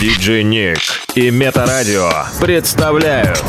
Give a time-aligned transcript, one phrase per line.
[0.00, 0.78] Диджей Ник
[1.14, 3.44] и Метарадио представляют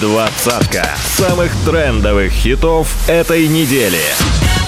[0.00, 0.84] двадцатка
[1.16, 4.00] самых трендовых хитов этой недели.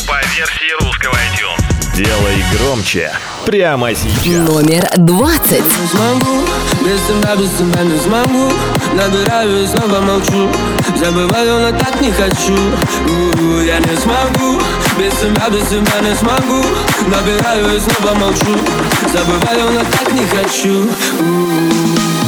[0.06, 1.96] По версии русского iTunes.
[1.96, 3.10] Делай громче
[3.46, 4.48] прямо сейчас.
[4.48, 5.64] Номер двадцать.
[5.90, 6.44] Смогу,
[6.84, 8.52] без тебя, без тебя не смогу
[8.94, 10.48] Набираю и снова молчу
[10.96, 14.60] Забываю, но так не хочу У-у-у, Я не смогу,
[14.98, 16.64] без тебя, без тебя не смогу
[17.08, 18.56] Набираю и снова молчу
[19.14, 20.90] Забываю, но так не хочу
[21.20, 21.64] У-у-у.
[21.94, 22.23] Сколько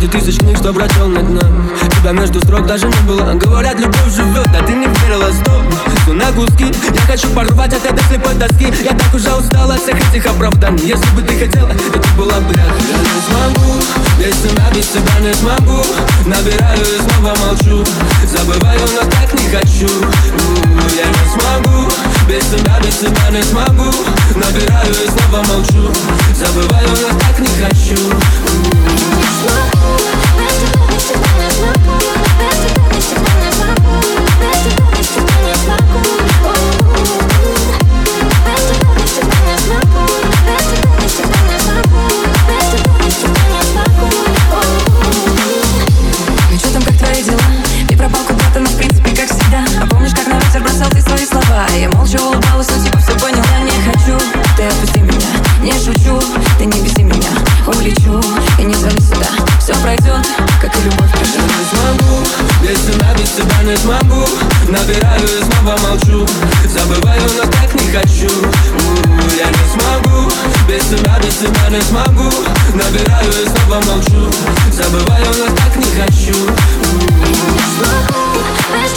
[0.00, 1.40] Среди тысяч книг, что прочел на дне
[1.98, 3.34] Тебя между строк даже не было.
[3.34, 5.62] Говорят, любовь живет, а ты не верила, стоп
[6.02, 8.72] Все на куски, я хочу порвать от этой слепой доски.
[8.82, 10.86] Я так уже устала от всех этих оправданий.
[10.86, 13.74] Если бы ты хотела, это была бы рядом Я не смогу,
[14.18, 15.84] без тебя, без тебя не смогу.
[16.24, 17.84] Набираю и снова молчу.
[18.24, 19.92] Забываю, но так не хочу.
[20.96, 21.92] Я не смогу,
[22.26, 23.92] без тебя, без тебя не смогу.
[24.34, 25.92] Набираю и снова молчу.
[26.34, 29.19] Забываю, но так не хочу
[56.60, 57.30] Ты не беси меня,
[57.66, 58.20] улечу.
[58.58, 59.99] И не звони сюда, все пройдет,
[63.40, 64.24] тебя не смогу.
[64.68, 66.26] Набираю и снова молчу.
[66.68, 68.30] Забываю, но так не хочу.
[68.30, 70.30] У-у-у, Я не смогу.
[70.68, 72.30] Без тебя, без тебя не смогу.
[72.74, 74.30] Набираю и снова молчу.
[74.72, 76.34] Забываю, но так не хочу.
[77.22, 78.29] Без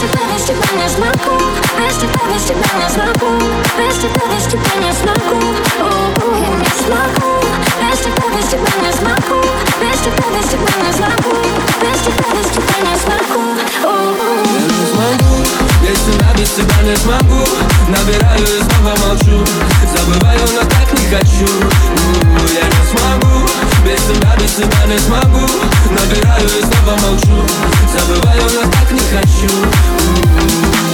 [0.04, 1.38] тебя, без тебя не смогу
[1.78, 3.30] Без тебя, без тебя не смогу
[3.78, 5.38] Без тебя, без тебя не смогу
[5.80, 7.40] У-у, Я не смогу
[7.80, 9.40] Без тебя, без тебя не смогу
[9.80, 11.36] Без тебя, без тебя не смогу
[11.80, 13.40] Без тебя, без тебя не смогу
[13.82, 14.44] У-у.
[14.52, 15.34] Я не смогу
[15.82, 17.44] Без тебя, без тебя не смогу
[17.88, 19.44] Набираю и снова молчу
[19.94, 20.74] Забываю, но
[23.84, 25.46] Без тебя, без тебя не смогу.
[25.90, 27.46] Набираю и снова молчу.
[27.92, 30.93] Забываю, но так не хочу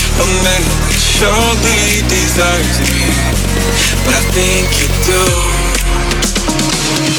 [0.19, 3.07] a man that surely deserves me,
[4.03, 5.23] but I think you do.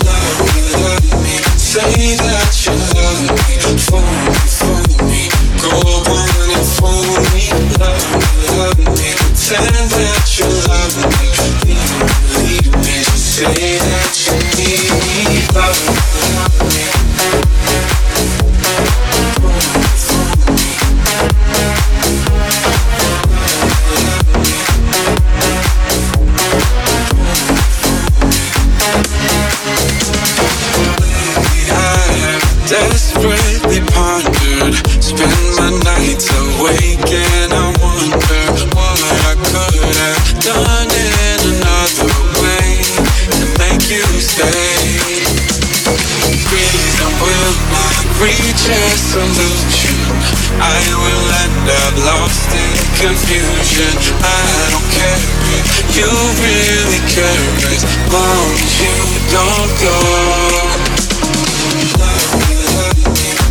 [0.02, 1.36] Love me, love me
[1.72, 3.48] Say that you love me,
[3.80, 5.32] fool me, fool me.
[5.56, 7.00] Go on and fool
[7.32, 7.48] me,
[7.80, 8.28] love me,
[8.60, 9.08] love me.
[9.16, 11.32] Pretend that you love me,
[11.64, 11.80] leave me,
[12.44, 12.96] leave me.
[13.16, 13.81] Say
[49.12, 50.00] salute you.
[50.56, 53.92] I will end up lost in confusion.
[54.24, 54.40] I
[54.72, 55.20] don't care
[55.52, 56.08] if you
[56.40, 58.96] really care as long as you
[59.28, 60.00] don't go.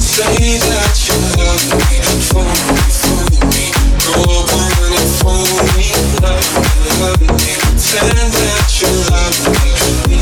[0.02, 3.70] Say that you love me, fool me, fool me,
[4.02, 4.18] go
[4.58, 5.46] on and fool
[5.78, 5.94] me,
[6.26, 10.20] love me, love me, pretend that you love me, leave me,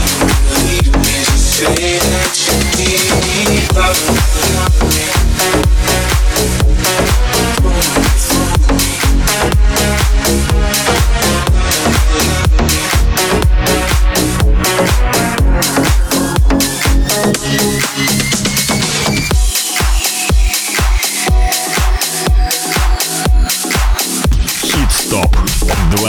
[0.68, 4.00] leave me, say that you need me, love
[4.36, 4.39] me.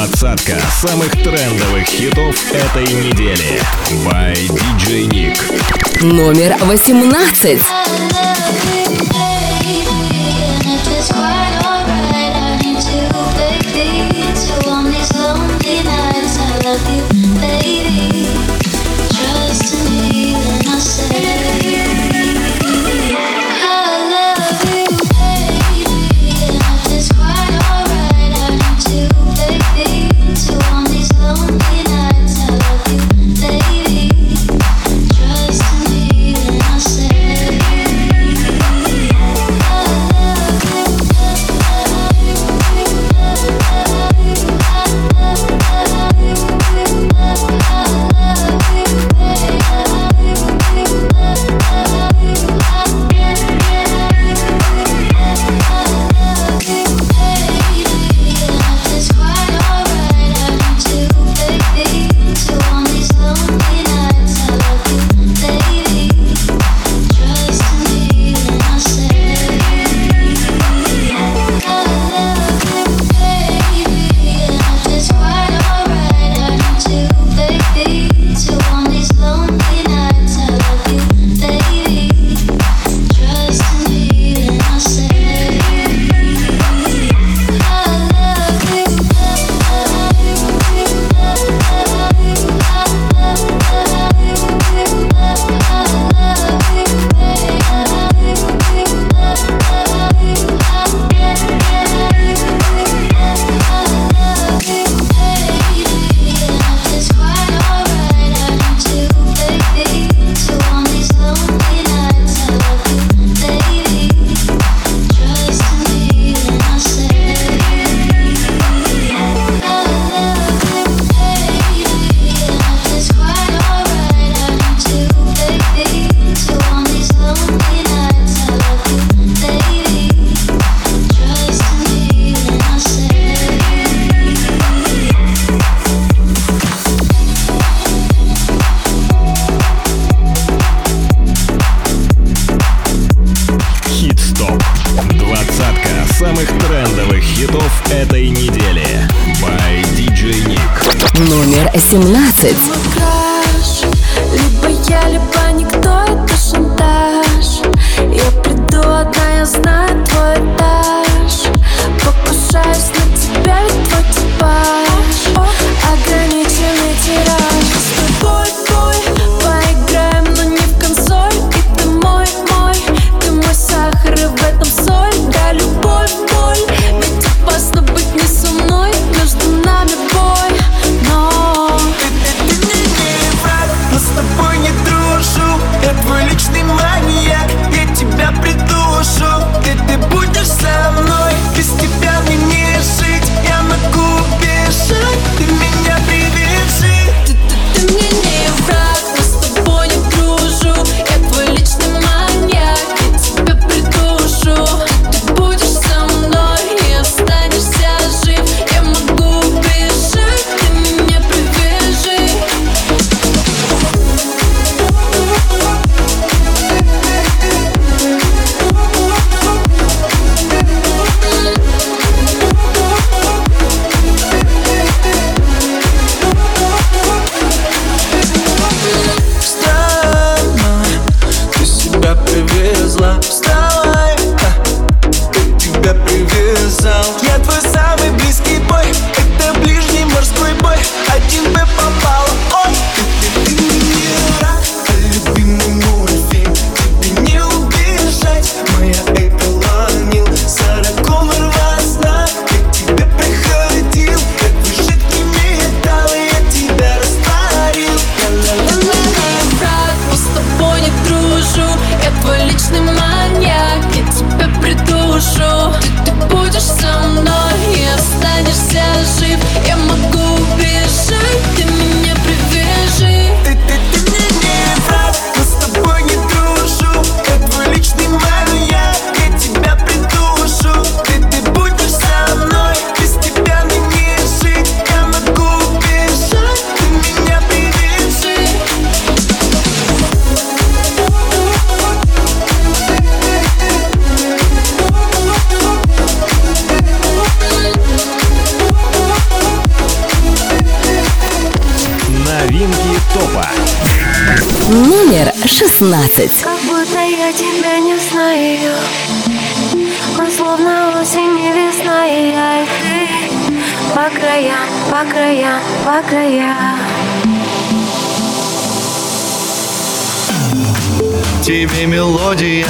[0.00, 3.60] Двадцатка самых трендовых хитов этой недели.
[4.02, 6.02] By DJ Nick.
[6.02, 7.60] Номер восемнадцать.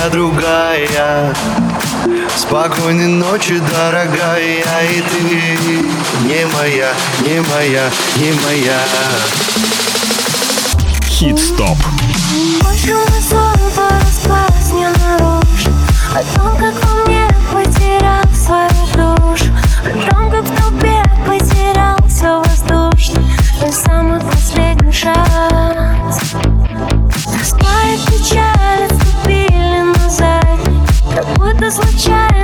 [0.01, 1.35] Мелодия другая.
[2.37, 5.21] Спокойной ночи, дорогая И ты
[6.25, 8.81] не моя, не моя, не моя.
[11.07, 11.77] Хит-стоп.
[16.13, 19.47] О том, как во мне потерял свою душу.
[19.85, 23.23] О том, как в толпе потерял все воздушно
[23.61, 26.35] Мой самый последний шанс
[31.70, 32.39] случайно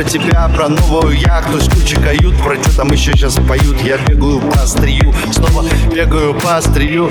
[0.00, 1.60] про тебя, про новую яхту.
[1.60, 3.80] С кучей кают, про что там еще сейчас поют.
[3.82, 5.64] Я бегаю по острию, снова
[5.94, 7.10] бегаю по острию.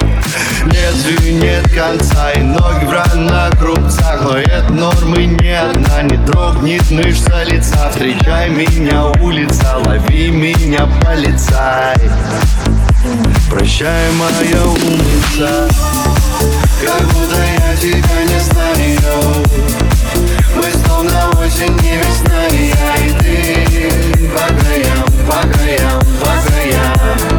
[0.65, 6.89] Лезвию нет конца и ноги в ранах рубцах Но это нормы не одна, не дрогнет
[6.89, 7.91] мышца лица.
[7.91, 11.95] Встречай меня, улица, лови меня, полицай
[13.49, 15.69] Прощай, моя умница.
[16.83, 19.68] Как будто я тебя не знаю
[20.99, 24.29] Словно осень и весна И я и ты.
[24.33, 27.38] По краям, по краям, по краям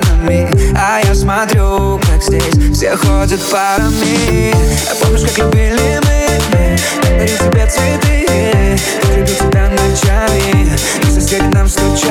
[0.21, 4.53] океанами А я смотрю, как здесь все ходят парами.
[4.89, 8.27] А помнишь, как любили мы, я дарил тебе цветы
[9.15, 10.67] Люблю тебя ночами,
[11.01, 12.10] и соседи нам стучали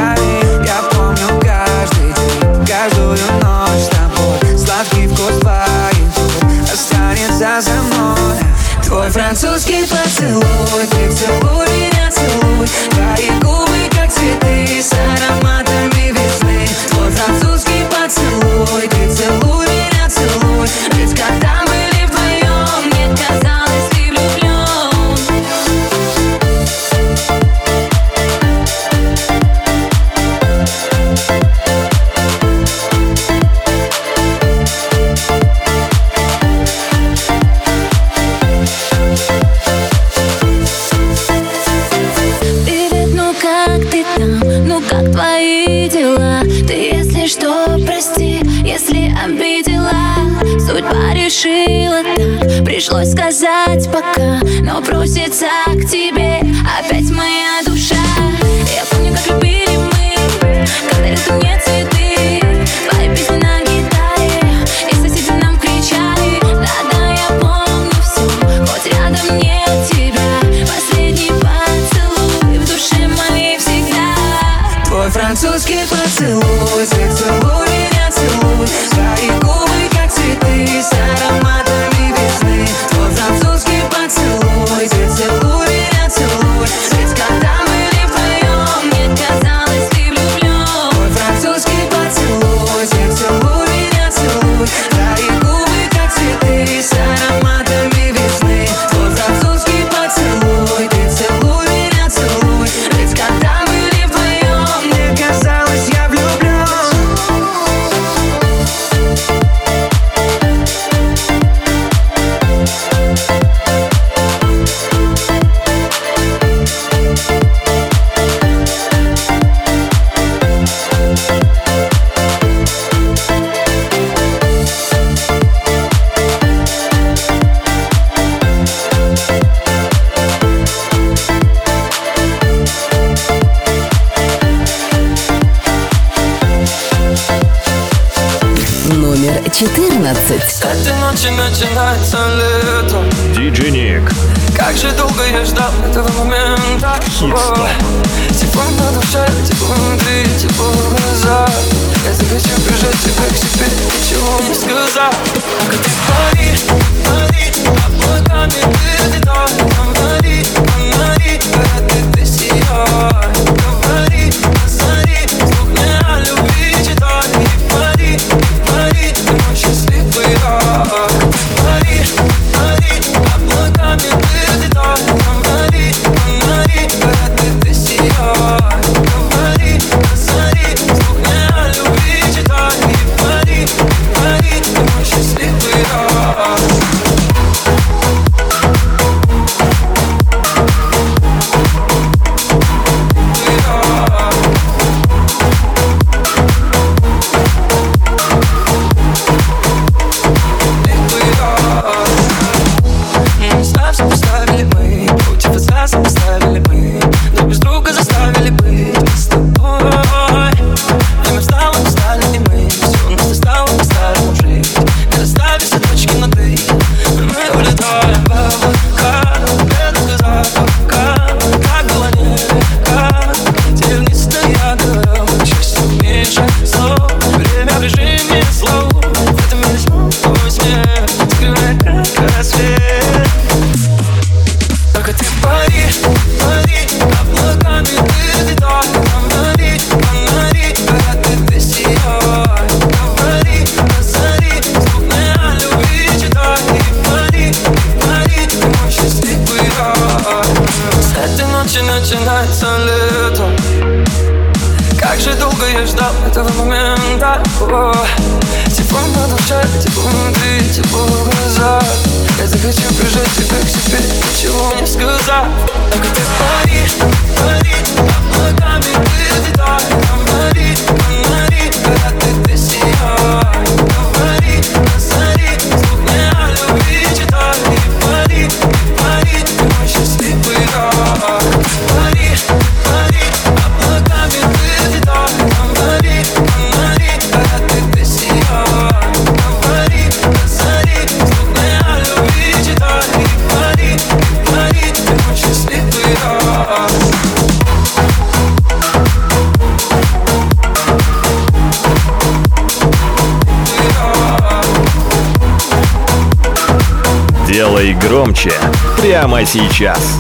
[309.21, 310.17] прямо сейчас.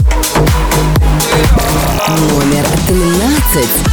[2.07, 3.90] Номер 13.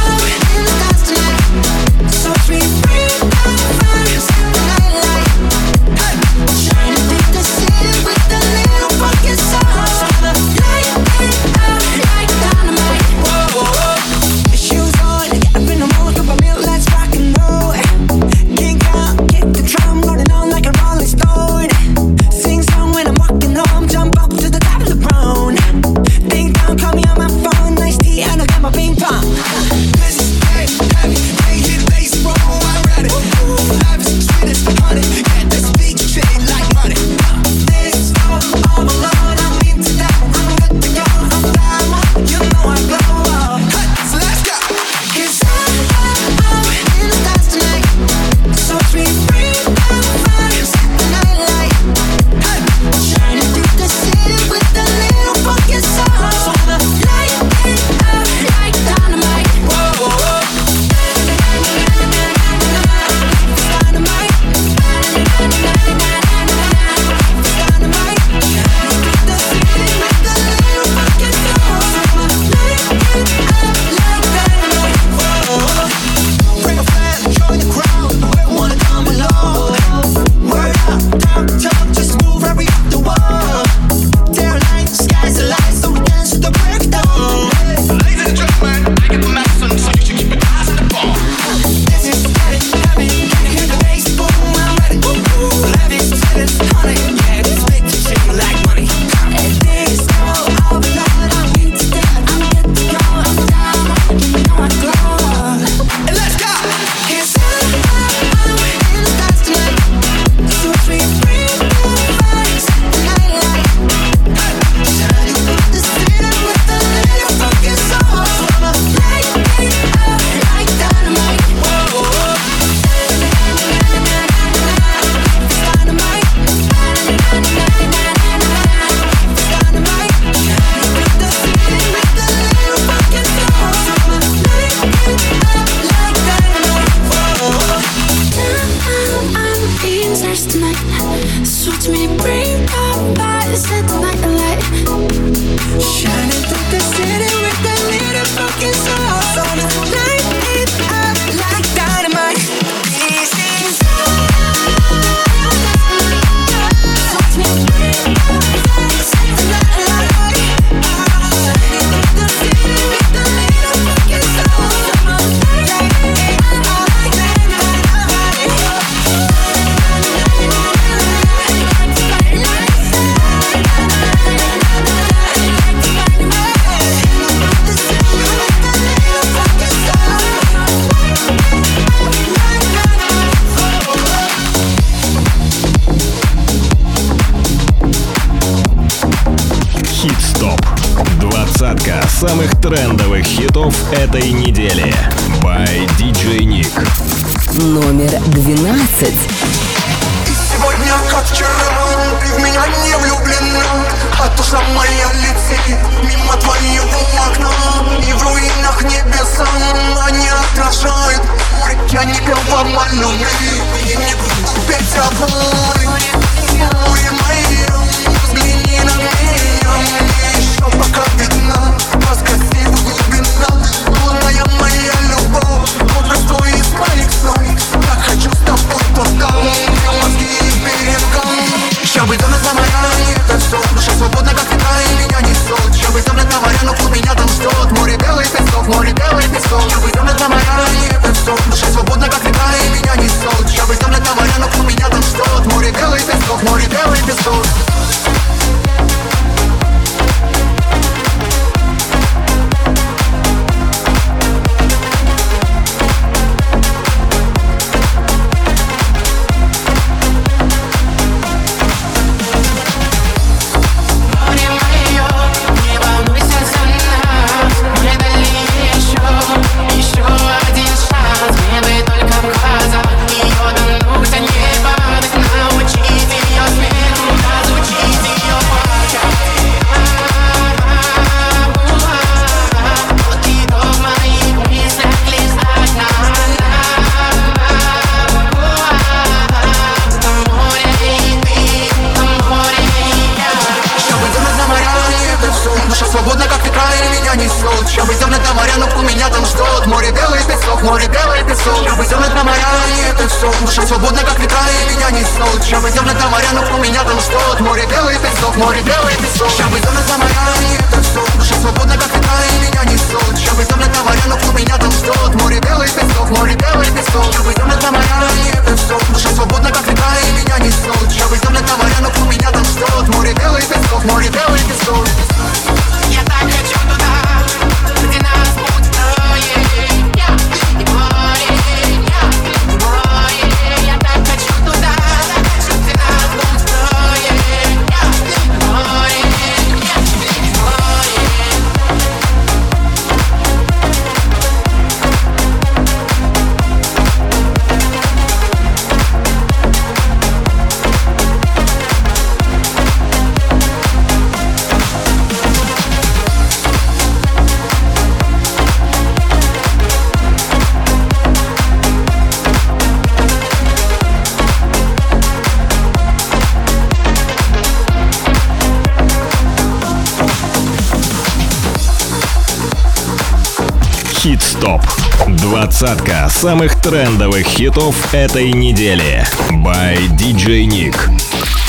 [374.08, 374.62] Хит Стоп.
[375.06, 379.06] Двадцатка самых трендовых хитов этой недели.
[379.44, 380.74] By DJ Nick.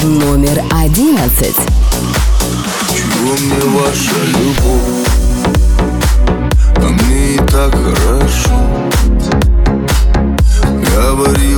[0.04, 1.56] Номер одиннадцать.
[2.89, 5.08] Чего мне ваша любовь?
[6.76, 8.60] А мне и так хорошо.
[10.93, 11.49] Говори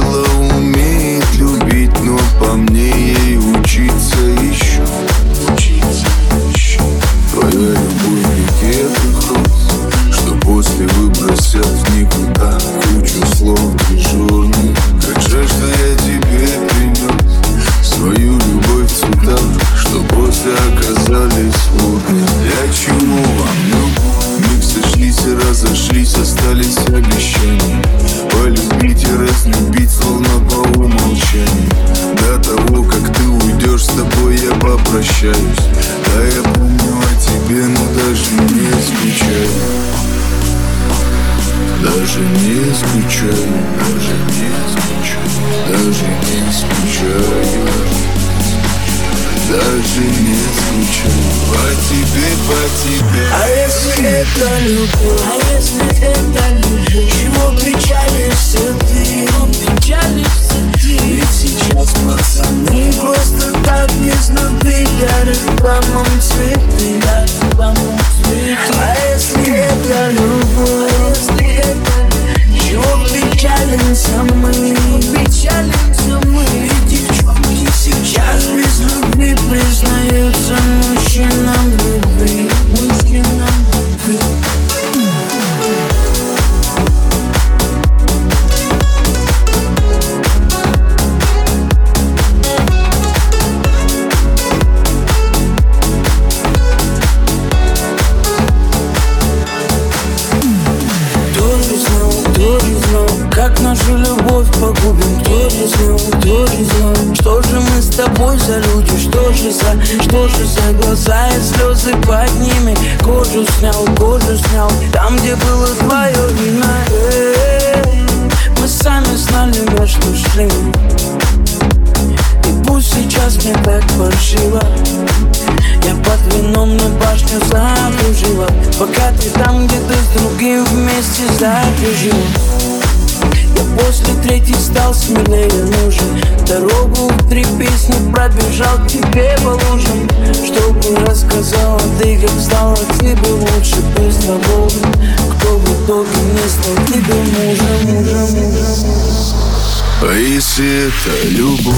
[150.91, 151.75] это любовь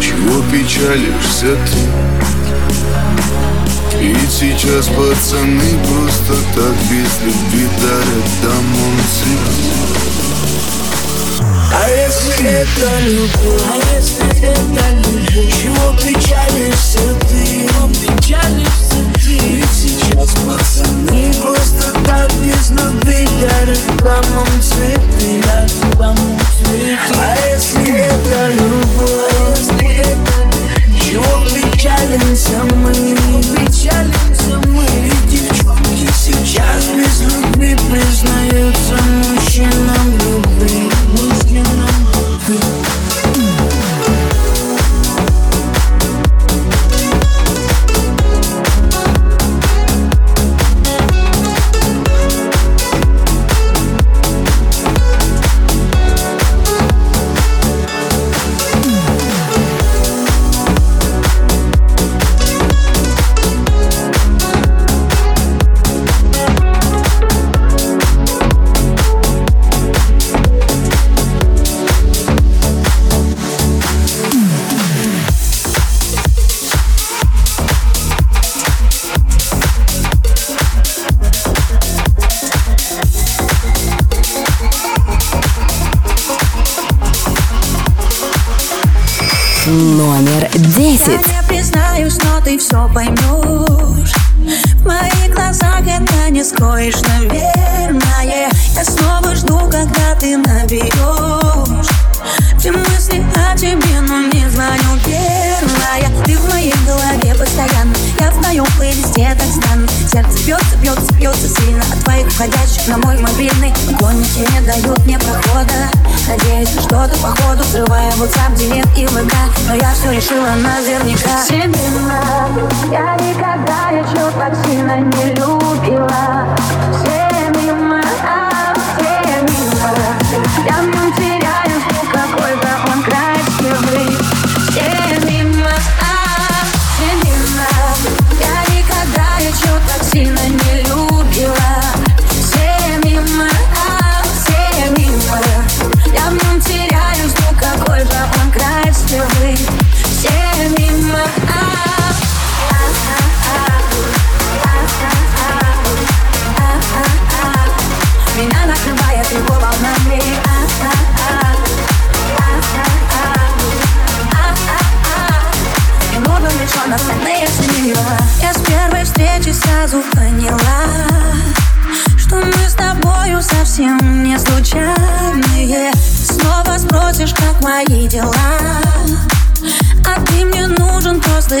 [0.00, 1.80] Чего печалишься ты?
[4.02, 9.70] И сейчас пацаны просто так без любви дарят домой цветы
[11.72, 13.62] А если это любовь?
[13.70, 15.54] А если это любовь?
[15.62, 17.42] Чего печалишься ты?
[17.68, 19.36] Чего печалишься ты?
[20.06, 28.52] сейчас не Просто так без нужды Я рекламам цветы, я рекламам цветы А если это
[28.54, 29.66] любовь,
[31.00, 33.65] чего печалимся мы?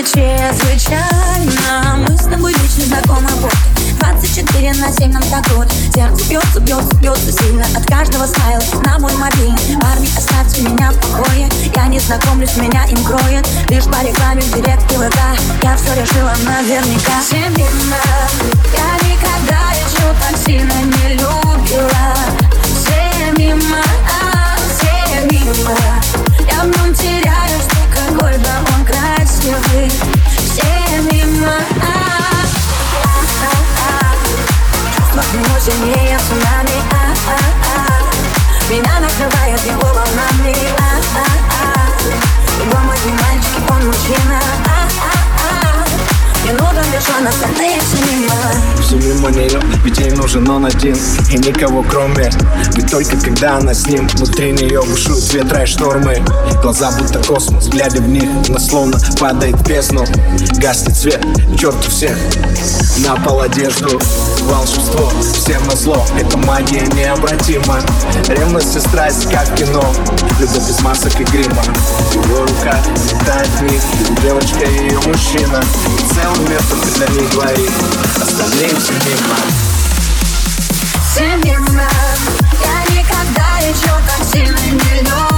[0.02, 1.96] чрезвычайно.
[2.08, 3.52] Мы с тобой вечно знакомы вот.
[3.98, 5.72] 24 на 7 нам так вот.
[5.94, 10.96] Сердце бьется, бьется, бьется сильно От каждого смайл на мой мобильный Парни, оставьте меня в
[10.96, 11.48] покое.
[11.74, 13.46] Я не знакомлюсь, меня им кроет.
[13.68, 15.18] Лишь по рекламе в директ ВК.
[15.62, 17.20] Я все решила наверняка.
[17.22, 17.66] Всем я
[19.08, 21.45] никогда еще так сильно не люблю
[35.66, 38.70] сильнее цунами а -а -а.
[38.70, 42.64] Меня накрывает его волнами а -а -а.
[42.64, 46.42] Его мой не мальчик, он мужчина а -а -а.
[46.44, 48.34] Мне нужен лишь он, остальные все мимо
[48.80, 50.96] Все мимо нее, ведь ей нужен он один
[51.32, 52.30] И никого кроме,
[52.76, 56.22] ведь только когда она с ним Внутри нее бушуют ветра и штормы
[56.62, 60.04] Глаза будто космос, глядя в них Она словно падает в бездну
[60.58, 61.26] Гаснет свет,
[61.58, 62.16] черт у всех
[62.98, 64.00] на пол одежду
[64.42, 67.80] Волшебство, всем на зло Это магия необратима.
[68.28, 69.84] Ревность и страсть, как кино
[70.40, 71.62] Любовь без масок и грима.
[72.12, 72.80] Его рука
[73.10, 73.82] летает в них
[74.22, 75.62] Девочка и ее мужчина
[75.98, 77.70] И целый мир только для них двоих.
[78.22, 79.36] Остальные все мимо.
[81.12, 81.82] Все мимо.
[82.62, 85.35] Я никогда еще так сильно не любила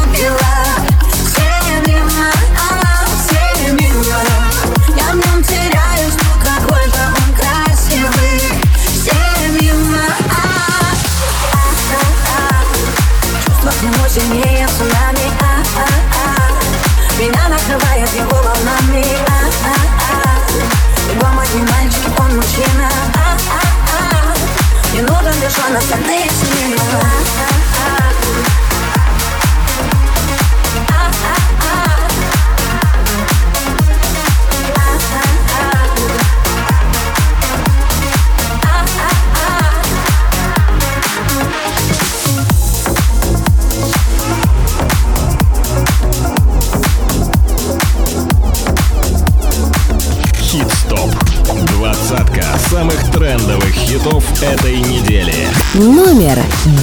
[53.29, 55.35] трендовых хитов этой недели.
[55.75, 56.39] Номер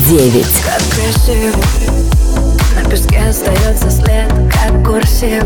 [0.07, 0.45] девять.
[0.63, 1.57] Как красиво
[2.75, 5.43] На песке остается след, как курсив.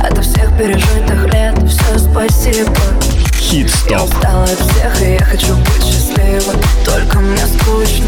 [0.00, 2.72] Ото всех пережитых лет все спасибо.
[2.72, 4.04] Я Хит-стоп.
[4.08, 6.56] устала от всех, и я хочу быть счастливой
[6.86, 8.06] Только мне скучно.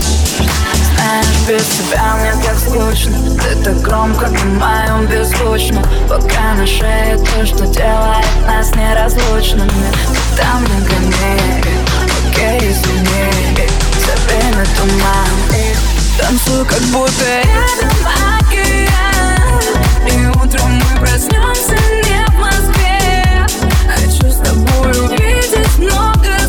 [0.94, 3.18] Знаешь, без тебя мне так скучно.
[3.36, 5.82] Ты так громко моем беззвучно.
[6.08, 11.62] Пока на шее то, что делает нас неразлучными там не гони,
[12.28, 13.68] окей, извини
[14.04, 15.34] Забей на туман.
[15.54, 15.74] И
[16.20, 17.96] танцуй, как будто рядом
[18.38, 19.60] океан
[20.06, 23.46] И утром мы проснемся не в Москве.
[23.88, 26.45] Хочу с тобой увидеть много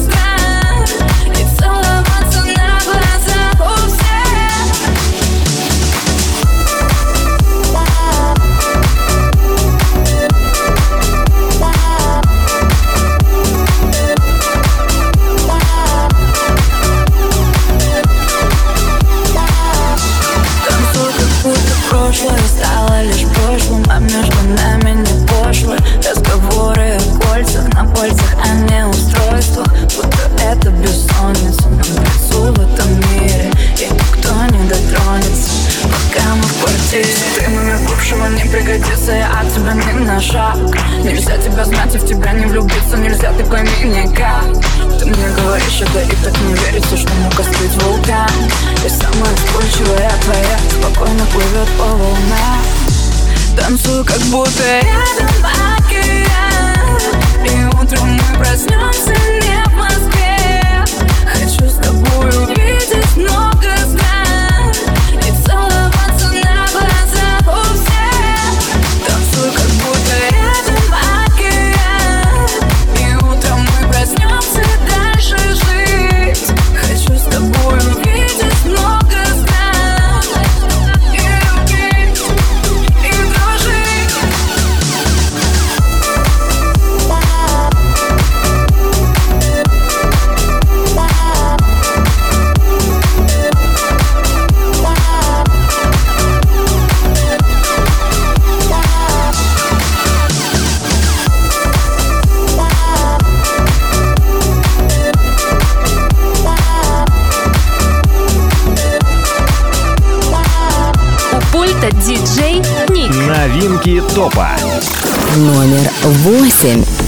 [116.68, 117.07] Martin.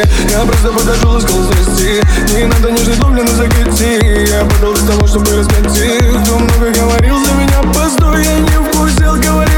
[0.02, 2.02] тебе Я просто подошел и сказал здрасте
[2.36, 4.00] Не надо нежный дом, блин, закати
[4.30, 9.16] Я подал для того, чтобы разбить Кто много говорил за меня, постой Я не вкусил,
[9.16, 9.51] говорил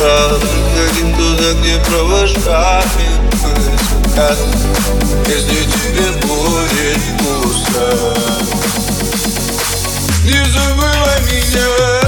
[0.00, 4.38] Один туда, где провожами мыслят
[5.26, 8.14] Если тебе будет пусто.
[10.24, 12.07] Не забывай меня.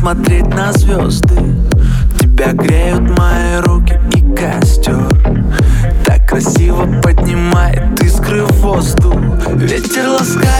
[0.00, 1.36] смотреть на звезды.
[2.18, 5.10] Тебя греют мои руки и костер.
[6.06, 9.14] Так красиво поднимает искры в воздух.
[9.56, 10.59] Ветер ласкает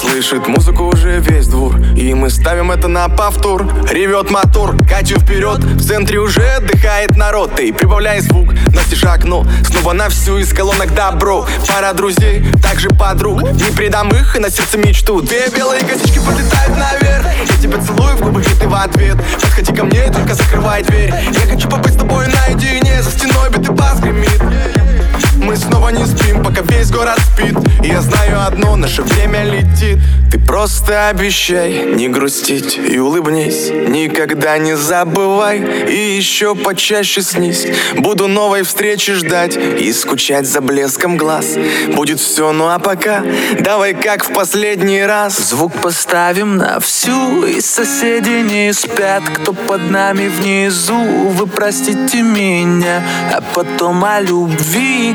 [0.00, 3.66] Слышит музыку уже весь двор И мы ставим это на повтор.
[3.90, 7.58] Ревет мотор, Катю вперед В центре уже отдыхает народ.
[7.60, 11.46] И прибавляй звук, настежь окно Снова на всю из колонок добро.
[11.68, 15.20] Пара друзей, также подруг Не предам их и на сердце мечту.
[15.22, 17.26] Две белые косички подлетают наверх.
[17.48, 19.16] Я тебя целую в губы, и ты в ответ.
[19.40, 21.12] Подходи ко мне, только закрывай дверь.
[21.32, 24.40] Я хочу побыть с тобой наедине За стеной битый бас гремит
[25.48, 27.56] мы снова не спим, пока весь город спит.
[27.82, 29.98] И я знаю одно, наше время летит.
[30.30, 33.70] Ты просто обещай не грустить и улыбнись.
[33.70, 37.66] Никогда не забывай и еще почаще снись.
[37.96, 41.56] Буду новой встречи ждать и скучать за блеском глаз.
[41.94, 43.22] Будет все, ну а пока
[43.58, 45.38] давай как в последний раз.
[45.38, 49.22] Звук поставим на всю И соседи не спят.
[49.34, 50.98] Кто под нами внизу
[51.30, 53.02] Вы простите меня.
[53.32, 55.14] А потом о любви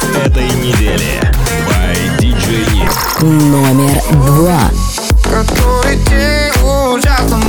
[0.00, 1.20] хитов этой недели.
[1.68, 3.24] By DJ Nick.
[3.24, 4.70] Номер два.
[5.22, 7.40] Который день ужасно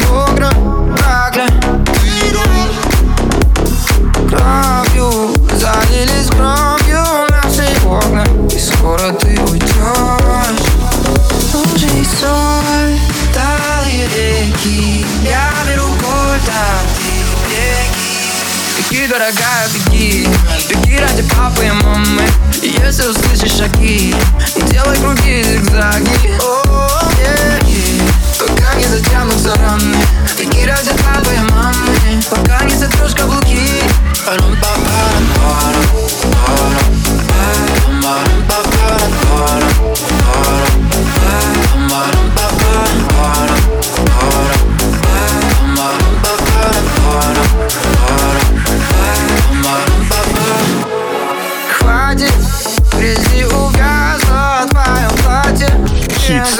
[19.07, 20.27] дорогая, беги.
[20.69, 22.23] Беги ради папы и мамы.
[22.61, 24.15] И Если услышишь шаги
[24.69, 26.39] Делай круги, зигзаги.
[26.41, 27.65] О, yeah.
[28.39, 29.97] Пока не затянутся раны.
[30.39, 32.23] Беги ради папы и мамы.
[32.29, 33.69] Пока не сотрешь каблуки.
[34.25, 36.05] Парам, парам, парам, парам,
[37.27, 39.84] парам, парам, парам, парам,
[56.27, 56.54] hits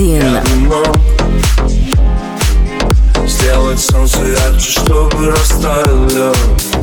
[0.00, 0.40] один.
[3.26, 6.79] Сделать солнце ярче, чтобы растаял лед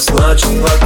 [0.00, 0.85] значит пока